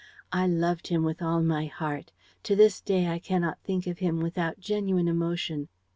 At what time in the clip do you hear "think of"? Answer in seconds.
3.61-3.99